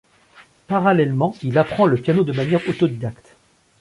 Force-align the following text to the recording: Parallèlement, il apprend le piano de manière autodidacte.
Parallèlement, 0.65 1.35
il 1.43 1.59
apprend 1.59 1.85
le 1.85 1.95
piano 1.95 2.23
de 2.23 2.31
manière 2.31 2.67
autodidacte. 2.67 3.35